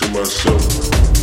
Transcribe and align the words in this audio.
to 0.00 0.08
myself. 0.10 1.15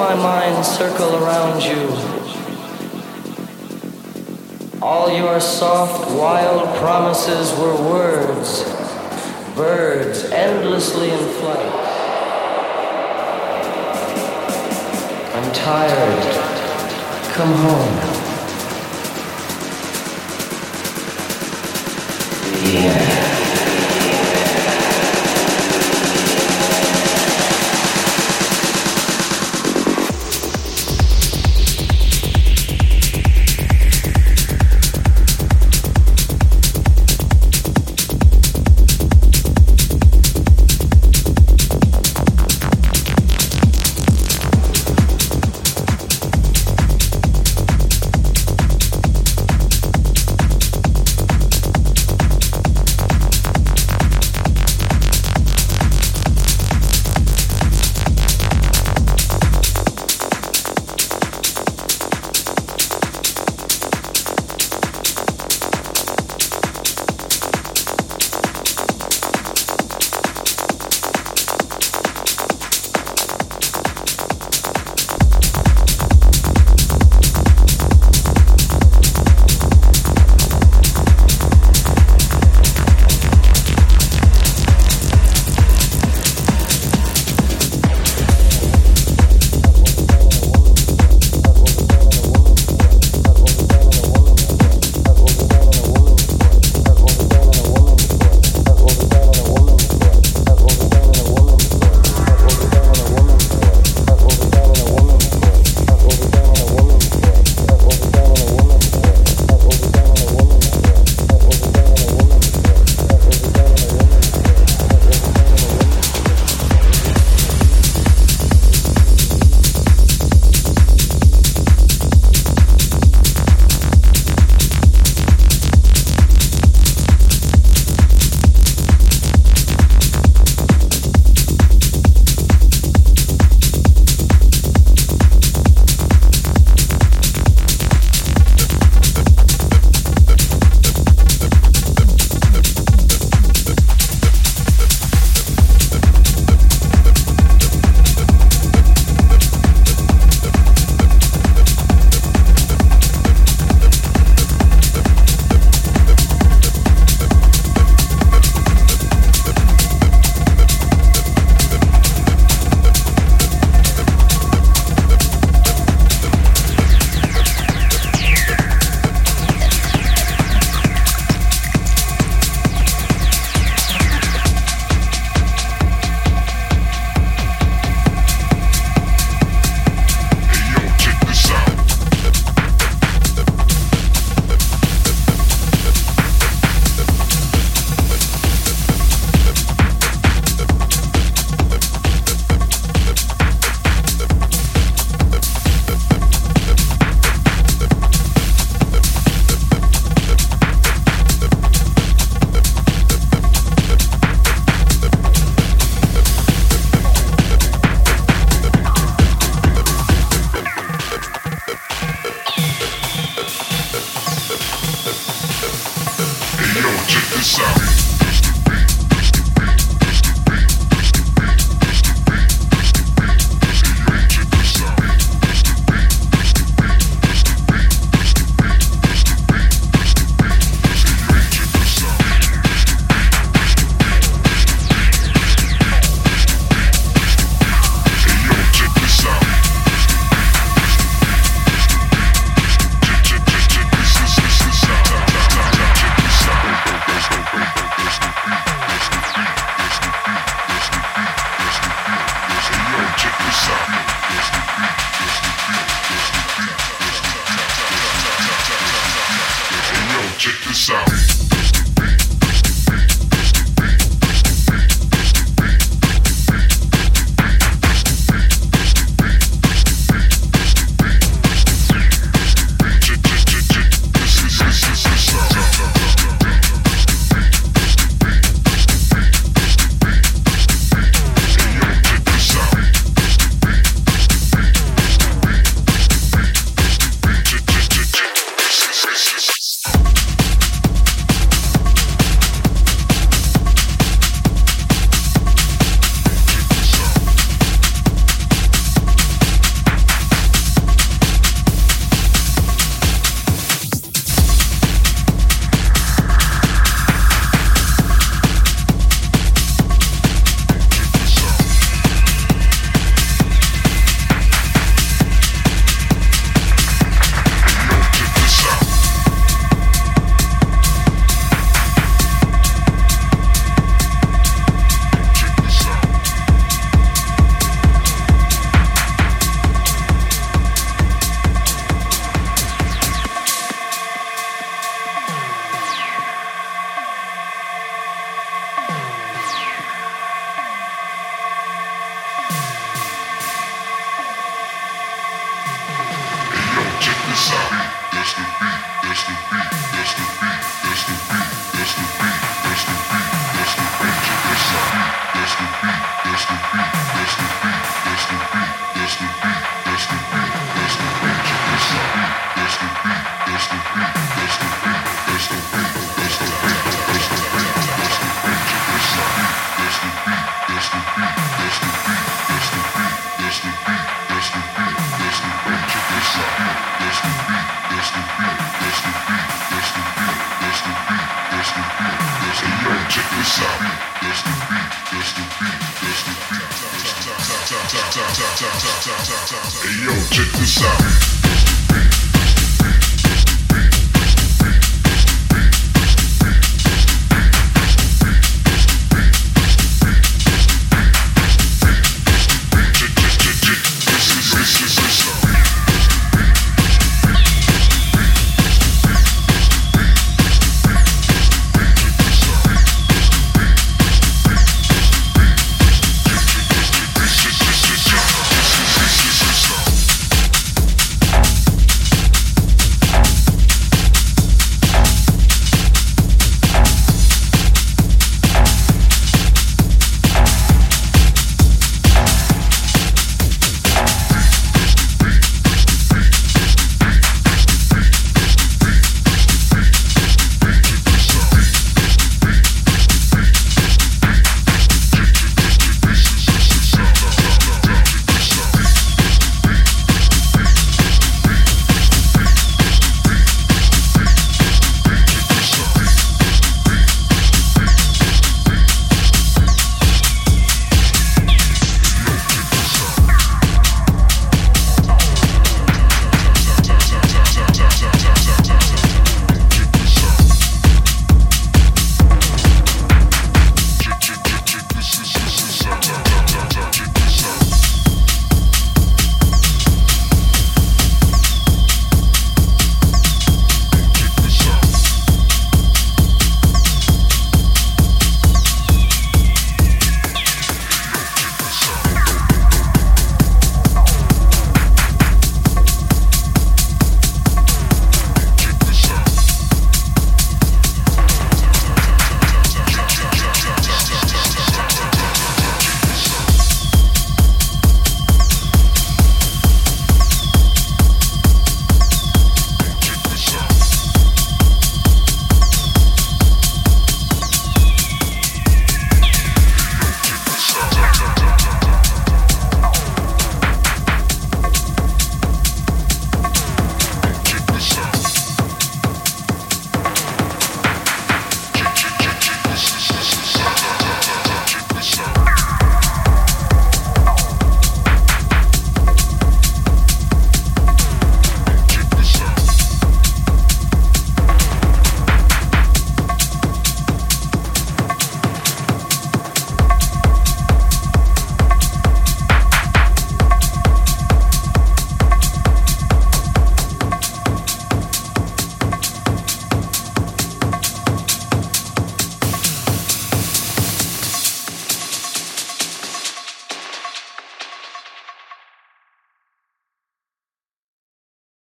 My 0.00 0.14
mind 0.14 0.64
circle 0.64 1.22
around 1.22 1.62
you? 1.62 1.82
All 4.80 5.14
your 5.14 5.38
soft, 5.40 6.10
wild 6.12 6.74
promises 6.78 7.52
were 7.58 7.74
words, 7.74 8.64
birds 9.54 10.24
endlessly 10.30 11.10
in 11.10 11.18
flight. 11.18 11.72
I'm 15.36 15.52
tired. 15.52 16.22
Come 17.34 17.52
home. 17.52 18.09